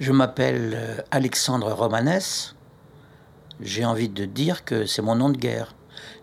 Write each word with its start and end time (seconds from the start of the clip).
Je 0.00 0.12
m'appelle 0.12 0.74
euh, 0.76 0.96
Alexandre 1.10 1.72
Romanès. 1.72 2.54
J'ai 3.60 3.84
envie 3.84 4.08
de 4.08 4.24
dire 4.26 4.64
que 4.64 4.86
c'est 4.86 5.02
mon 5.02 5.16
nom 5.16 5.28
de 5.28 5.36
guerre. 5.36 5.74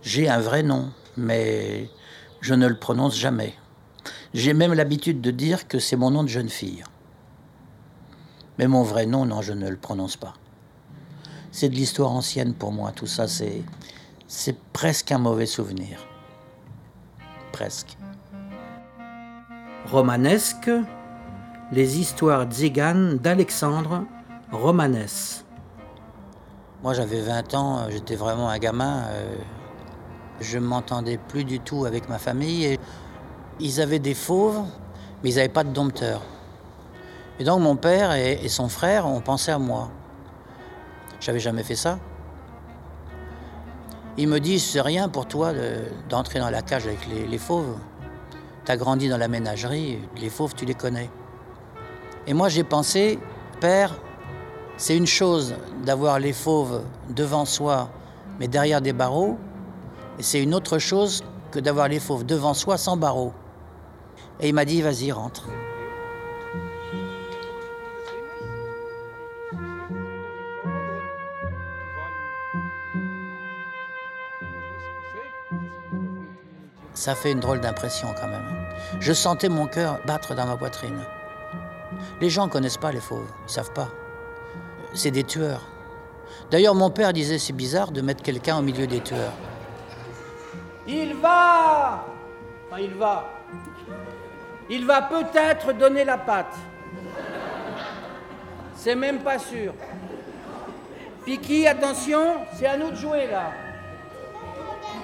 J'ai 0.02 0.30
un 0.30 0.40
vrai 0.40 0.64
nom, 0.64 0.92
mais 1.18 1.90
je 2.40 2.54
ne 2.54 2.68
le 2.68 2.78
prononce 2.78 3.18
jamais. 3.18 3.54
J'ai 4.34 4.54
même 4.54 4.74
l'habitude 4.74 5.20
de 5.20 5.32
dire 5.32 5.68
que 5.68 5.80
c'est 5.80 5.98
mon 5.98 6.10
nom 6.10 6.24
de 6.24 6.30
jeune 6.30 6.48
fille. 6.48 6.84
Mais 8.58 8.68
mon 8.68 8.84
vrai 8.84 9.06
nom, 9.06 9.26
non, 9.26 9.42
je 9.42 9.52
ne 9.52 9.70
le 9.70 9.76
prononce 9.76 10.16
pas. 10.16 10.36
C'est 11.52 11.68
de 11.68 11.76
l'histoire 11.76 12.12
ancienne 12.12 12.54
pour 12.54 12.72
moi, 12.72 12.94
tout 12.94 13.08
ça, 13.08 13.28
c'est, 13.28 13.62
c'est 14.28 14.58
presque 14.72 15.12
un 15.12 15.18
mauvais 15.18 15.46
souvenir. 15.46 16.00
Presque. 17.52 17.98
Romanesque, 19.86 20.70
les 21.76 22.00
histoires 22.00 22.46
tziganes 22.46 23.18
d'Alexandre 23.18 24.06
Romanès. 24.52 25.44
Moi 26.82 26.94
j'avais 26.94 27.20
20 27.20 27.54
ans, 27.54 27.88
j'étais 27.90 28.16
vraiment 28.16 28.48
un 28.50 28.58
gamin. 28.58 29.04
euh, 29.10 29.36
je 30.40 30.58
m'entendais 30.58 31.18
plus 31.18 31.44
du 31.44 31.60
tout 31.60 31.84
avec 31.86 32.08
ma 32.08 32.18
famille. 32.18 32.64
Et 32.66 32.80
ils 33.60 33.82
avaient 33.82 34.00
des 34.00 34.14
fauves, 34.14 34.62
mais 35.22 35.32
ils 35.32 35.36
n'avaient 35.36 35.50
pas 35.50 35.66
de 35.66 35.72
dompteur. 35.72 36.22
Et 37.40 37.44
donc 37.44 37.60
mon 37.62 37.76
père 37.76 38.14
et, 38.14 38.48
son 38.48 38.70
frère 38.70 39.06
ont 39.06 39.20
pensé 39.20 39.52
à 39.52 39.60
moi. 39.60 39.90
J'avais 41.20 41.40
jamais 41.40 41.64
fait 41.64 41.76
ça. 41.76 42.00
Ils 44.18 44.30
me 44.30 44.40
disent, 44.40 44.64
c'est 44.64 44.80
rien 44.82 45.10
pour 45.10 45.26
toi 45.28 45.52
de- 45.52 45.84
d'entrer 46.08 46.40
dans 46.40 46.50
la 46.50 46.62
cage 46.62 46.88
avec 46.88 47.06
les, 47.08 47.28
les 47.28 47.38
fauves. 47.38 47.78
T'as 48.64 48.78
grandi 48.78 49.10
dans 49.10 49.18
la 49.18 49.28
ménagerie, 49.28 50.00
les 50.16 50.30
fauves, 50.30 50.56
tu 50.56 50.64
les 50.64 50.74
connais. 50.74 51.10
Et 52.28 52.34
moi, 52.34 52.50
j'ai 52.50 52.64
pensé, 52.64 53.20
père, 53.60 53.96
c'est 54.78 54.98
une 54.98 55.08
chose 55.08 55.56
d'avoir 55.84 56.20
les 56.20 56.34
fauves 56.34 56.82
devant 57.10 57.46
soi, 57.46 57.90
mais 58.40 58.48
derrière 58.48 58.82
des 58.82 58.94
barreaux, 58.94 59.38
et 60.20 60.24
c'est 60.24 60.42
une 60.42 60.54
autre 60.54 60.80
chose 60.80 61.24
que 61.52 61.60
d'avoir 61.60 61.88
les 61.88 62.00
fauves 62.00 62.26
devant 62.26 62.54
soi 62.54 62.78
sans 62.78 62.98
barreaux. 62.98 63.34
Et 64.40 64.50
il 64.50 64.54
m'a 64.54 64.66
dit, 64.66 64.82
vas-y, 64.82 65.12
rentre. 65.12 65.48
Ça 76.94 77.14
fait 77.14 77.34
une 77.34 77.40
drôle 77.40 77.60
d'impression 77.60 78.08
quand 78.20 78.28
même. 78.28 78.68
Je 79.00 79.14
sentais 79.14 79.50
mon 79.50 79.68
cœur 79.68 80.00
battre 80.08 80.34
dans 80.34 80.48
ma 80.48 80.58
poitrine. 80.58 81.06
Les 82.22 82.30
gens 82.30 82.46
ne 82.46 82.52
connaissent 82.52 82.78
pas 82.78 82.92
les 82.92 83.00
fauves, 83.00 83.30
ils 83.48 83.52
savent 83.52 83.72
pas. 83.74 83.90
C'est 84.94 85.12
des 85.12 85.24
tueurs. 85.24 85.62
D'ailleurs, 86.52 86.76
mon 86.76 86.90
père 86.90 87.14
disait 87.14 87.38
c'est 87.40 87.54
bizarre 87.54 87.92
de 87.92 88.02
mettre 88.02 88.24
quelqu'un 88.24 88.58
au 88.58 88.62
milieu 88.62 88.88
des 88.88 89.02
tueurs. 89.02 89.34
Il 90.88 91.16
va 91.16 92.06
Enfin, 92.68 92.82
il 92.82 92.94
va. 92.96 93.26
Il 94.70 94.86
va 94.86 95.04
peut-être 95.04 95.74
donner 95.74 96.04
la 96.04 96.18
patte. 96.18 96.56
C'est 98.76 98.96
même 98.96 99.20
pas 99.20 99.38
sûr. 99.40 99.74
Piki, 101.24 101.68
attention, 101.68 102.38
c'est 102.58 102.68
à 102.68 102.78
nous 102.78 102.92
de 102.92 102.96
jouer 102.96 103.28
là. 103.28 103.52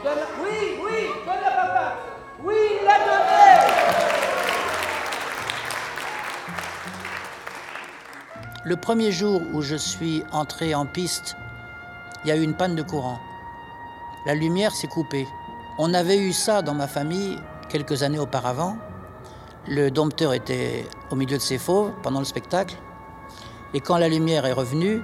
Oui, 0.04 0.80
oui, 0.84 1.08
donne 1.26 1.42
la 1.44 1.52
patate. 1.52 1.98
Oui, 2.44 2.56
il 2.80 2.86
l'a 2.86 2.98
donné 3.00 4.01
Le 8.64 8.76
premier 8.76 9.12
jour 9.12 9.42
où 9.54 9.64
je 9.64 9.76
suis 9.76 10.24
entré 10.32 10.76
en 10.76 10.86
piste, 10.86 11.36
il 12.24 12.28
y 12.28 12.32
a 12.32 12.36
eu 12.36 12.44
une 12.44 12.54
panne 12.54 12.76
de 12.76 12.84
courant. 12.84 13.20
La 14.28 14.36
lumière 14.36 14.76
s'est 14.76 14.88
coupée. 14.88 15.28
On 15.80 15.96
avait 15.96 16.20
eu 16.20 16.32
ça 16.32 16.62
dans 16.62 16.76
ma 16.76 16.86
famille 16.86 17.40
quelques 17.70 18.04
années 18.04 18.20
auparavant. 18.20 18.78
Le 19.68 19.90
dompteur 19.90 20.34
était 20.34 20.86
au 21.10 21.16
milieu 21.16 21.38
de 21.38 21.42
ses 21.42 21.58
fauves 21.58 21.92
pendant 22.04 22.20
le 22.20 22.26
spectacle. 22.26 22.76
Et 23.74 23.80
quand 23.80 23.98
la 23.98 24.10
lumière 24.10 24.46
est 24.46 24.54
revenue, 24.54 25.02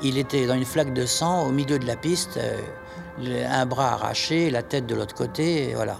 il 0.00 0.16
était 0.16 0.46
dans 0.46 0.54
une 0.54 0.64
flaque 0.64 0.94
de 0.94 1.04
sang 1.04 1.48
au 1.48 1.50
milieu 1.50 1.80
de 1.80 1.86
la 1.86 1.96
piste, 1.96 2.36
euh, 2.36 3.44
un 3.50 3.66
bras 3.66 3.94
arraché, 3.94 4.50
la 4.50 4.62
tête 4.62 4.86
de 4.86 4.94
l'autre 4.94 5.16
côté, 5.16 5.72
voilà. 5.74 5.96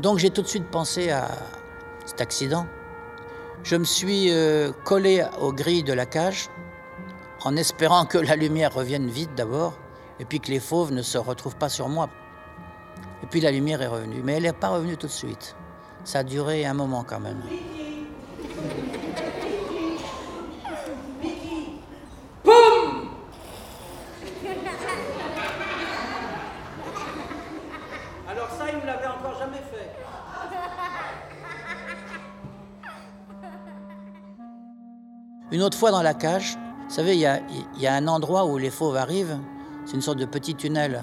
Donc 0.00 0.18
j'ai 0.18 0.30
tout 0.30 0.42
de 0.42 0.48
suite 0.48 0.68
pensé 0.68 1.10
à 1.10 1.28
cet 2.06 2.20
accident. 2.20 2.66
Je 3.62 3.76
me 3.76 3.84
suis 3.84 4.30
euh, 4.30 4.72
collé 4.84 5.24
aux 5.40 5.52
grilles 5.52 5.82
de 5.82 5.92
la 5.92 6.06
cage 6.06 6.48
en 7.44 7.56
espérant 7.56 8.06
que 8.06 8.18
la 8.18 8.36
lumière 8.36 8.74
revienne 8.74 9.08
vite 9.08 9.34
d'abord 9.36 9.74
et 10.18 10.24
puis 10.24 10.40
que 10.40 10.50
les 10.50 10.60
fauves 10.60 10.92
ne 10.92 11.02
se 11.02 11.18
retrouvent 11.18 11.56
pas 11.56 11.68
sur 11.68 11.88
moi. 11.88 12.08
Et 13.22 13.26
puis 13.26 13.40
la 13.40 13.50
lumière 13.50 13.82
est 13.82 13.86
revenue, 13.86 14.22
mais 14.24 14.34
elle 14.34 14.44
n'est 14.44 14.52
pas 14.52 14.68
revenue 14.68 14.96
tout 14.96 15.06
de 15.06 15.12
suite. 15.12 15.56
Ça 16.04 16.20
a 16.20 16.22
duré 16.22 16.64
un 16.64 16.74
moment 16.74 17.04
quand 17.04 17.20
même. 17.20 17.42
Une 35.52 35.62
autre 35.62 35.76
fois 35.76 35.90
dans 35.90 36.02
la 36.02 36.14
cage, 36.14 36.56
vous 36.88 36.94
savez, 36.94 37.14
il 37.14 37.20
y 37.20 37.86
a, 37.86 37.94
un 37.94 38.06
endroit 38.06 38.46
où 38.46 38.56
les 38.56 38.70
fauves 38.70 38.96
arrivent, 38.96 39.38
c'est 39.84 39.94
une 39.94 40.00
sorte 40.00 40.18
de 40.18 40.24
petit 40.24 40.54
tunnel. 40.54 41.02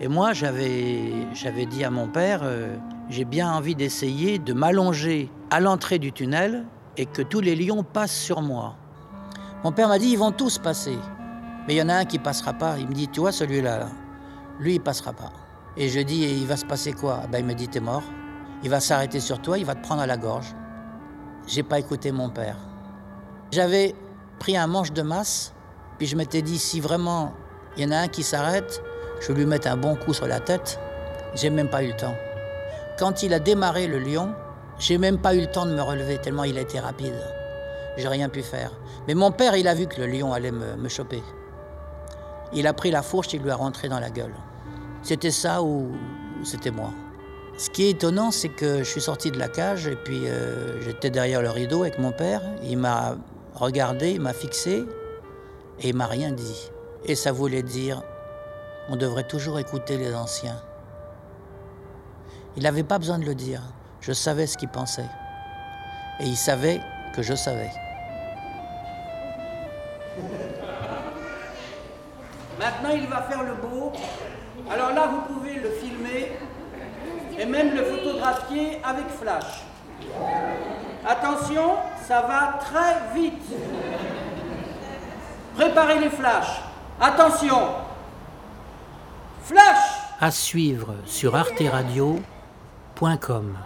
Et 0.00 0.08
moi, 0.08 0.32
j'avais 0.32 1.66
dit 1.68 1.84
à 1.84 1.90
mon 1.90 2.08
père, 2.08 2.40
euh, 2.42 2.76
j'ai 3.08 3.24
bien 3.24 3.50
envie 3.52 3.74
d'essayer 3.74 4.38
de 4.38 4.52
m'allonger 4.52 5.30
à 5.50 5.60
l'entrée 5.60 5.98
du 5.98 6.12
tunnel 6.12 6.66
et 6.96 7.06
que 7.06 7.22
tous 7.22 7.40
les 7.40 7.56
lions 7.56 7.82
passent 7.82 8.16
sur 8.16 8.42
moi. 8.42 8.76
Mon 9.64 9.72
père 9.72 9.88
m'a 9.88 9.98
dit, 9.98 10.08
ils 10.08 10.18
vont 10.18 10.32
tous 10.32 10.58
passer. 10.58 10.98
Mais 11.66 11.74
il 11.74 11.78
y 11.78 11.82
en 11.82 11.88
a 11.88 11.94
un 11.94 12.04
qui 12.04 12.18
passera 12.18 12.52
pas. 12.52 12.76
Il 12.78 12.88
me 12.88 12.92
dit, 12.92 13.08
tu 13.08 13.20
vois 13.20 13.32
celui-là, 13.32 13.78
là, 13.78 13.88
lui, 14.60 14.74
il 14.74 14.80
passera 14.80 15.12
pas. 15.12 15.32
Et 15.76 15.88
je 15.88 16.00
dis, 16.00 16.22
il 16.22 16.46
va 16.46 16.56
se 16.56 16.64
passer 16.64 16.92
quoi? 16.92 17.22
Ben, 17.30 17.38
Il 17.38 17.44
me 17.44 17.54
dit, 17.54 17.68
t'es 17.68 17.80
mort. 17.80 18.04
Il 18.62 18.70
va 18.70 18.78
s'arrêter 18.78 19.20
sur 19.20 19.40
toi, 19.42 19.58
il 19.58 19.64
va 19.64 19.74
te 19.74 19.82
prendre 19.82 20.02
à 20.02 20.06
la 20.06 20.16
gorge. 20.16 20.54
J'ai 21.46 21.62
pas 21.62 21.78
écouté 21.78 22.12
mon 22.12 22.30
père. 22.30 22.56
J'avais 23.54 23.94
pris 24.40 24.56
un 24.56 24.66
manche 24.66 24.92
de 24.92 25.02
masse, 25.02 25.52
puis 25.98 26.08
je 26.08 26.16
m'étais 26.16 26.42
dit, 26.42 26.58
si 26.58 26.80
vraiment 26.80 27.32
il 27.76 27.84
y 27.84 27.86
en 27.86 27.92
a 27.92 27.98
un 27.98 28.08
qui 28.08 28.24
s'arrête, 28.24 28.82
je 29.20 29.32
lui 29.32 29.46
mettre 29.46 29.68
un 29.68 29.76
bon 29.76 29.94
coup 29.94 30.12
sur 30.12 30.26
la 30.26 30.40
tête. 30.40 30.80
J'ai 31.36 31.50
même 31.50 31.68
pas 31.70 31.84
eu 31.84 31.86
le 31.86 31.96
temps. 31.96 32.16
Quand 32.98 33.22
il 33.22 33.32
a 33.32 33.38
démarré 33.38 33.86
le 33.86 34.00
lion, 34.00 34.34
j'ai 34.80 34.98
même 34.98 35.18
pas 35.18 35.36
eu 35.36 35.40
le 35.40 35.46
temps 35.46 35.66
de 35.66 35.72
me 35.72 35.80
relever, 35.80 36.18
tellement 36.18 36.42
il 36.42 36.58
a 36.58 36.62
été 36.62 36.80
rapide. 36.80 37.14
J'ai 37.96 38.08
rien 38.08 38.28
pu 38.28 38.42
faire. 38.42 38.72
Mais 39.06 39.14
mon 39.14 39.30
père, 39.30 39.54
il 39.54 39.68
a 39.68 39.74
vu 39.74 39.86
que 39.86 40.00
le 40.00 40.08
lion 40.08 40.32
allait 40.32 40.50
me, 40.50 40.74
me 40.74 40.88
choper. 40.88 41.22
Il 42.52 42.66
a 42.66 42.72
pris 42.72 42.90
la 42.90 43.02
fourche, 43.02 43.34
il 43.34 43.40
lui 43.40 43.52
a 43.52 43.56
rentré 43.56 43.88
dans 43.88 44.00
la 44.00 44.10
gueule. 44.10 44.34
C'était 45.04 45.30
ça 45.30 45.62
ou 45.62 45.92
c'était 46.42 46.72
moi. 46.72 46.90
Ce 47.56 47.70
qui 47.70 47.84
est 47.84 47.90
étonnant, 47.90 48.32
c'est 48.32 48.48
que 48.48 48.78
je 48.78 48.90
suis 48.90 49.00
sorti 49.00 49.30
de 49.30 49.38
la 49.38 49.46
cage 49.46 49.86
et 49.86 49.94
puis 49.94 50.26
euh, 50.26 50.82
j'étais 50.82 51.10
derrière 51.10 51.40
le 51.40 51.50
rideau 51.50 51.82
avec 51.82 52.00
mon 52.00 52.10
père. 52.10 52.42
Il 52.64 52.78
m'a 52.78 53.16
regardé, 53.54 54.18
m'a 54.18 54.32
fixé 54.32 54.84
et 55.80 55.92
m'a 55.92 56.06
rien 56.06 56.32
dit. 56.32 56.70
Et 57.04 57.14
ça 57.14 57.32
voulait 57.32 57.62
dire, 57.62 58.02
on 58.88 58.96
devrait 58.96 59.26
toujours 59.26 59.58
écouter 59.58 59.96
les 59.96 60.14
anciens. 60.14 60.60
Il 62.56 62.62
n'avait 62.62 62.84
pas 62.84 62.98
besoin 62.98 63.18
de 63.18 63.24
le 63.24 63.34
dire. 63.34 63.62
Je 64.00 64.12
savais 64.12 64.46
ce 64.46 64.56
qu'il 64.56 64.68
pensait. 64.68 65.08
Et 66.20 66.24
il 66.24 66.36
savait 66.36 66.80
que 67.14 67.22
je 67.22 67.34
savais. 67.34 67.70
Maintenant, 72.58 72.90
il 72.90 73.06
va 73.08 73.22
faire 73.22 73.42
le 73.42 73.54
beau. 73.54 73.92
Alors 74.70 74.92
là, 74.92 75.08
vous 75.08 75.34
pouvez 75.34 75.54
le 75.54 75.70
filmer 75.70 76.32
et 77.38 77.44
même 77.44 77.74
le 77.74 77.84
photographier 77.84 78.80
avec 78.84 79.08
flash. 79.08 79.64
Attention, 81.06 81.76
ça 82.06 82.22
va 82.22 82.58
très 82.60 83.14
vite. 83.14 83.42
Préparez 85.54 86.00
les 86.00 86.10
flashs. 86.10 86.60
Attention. 87.00 87.68
Flash 89.42 90.00
À 90.20 90.30
suivre 90.30 90.94
sur 91.04 91.34
arteradio.com. 91.36 93.56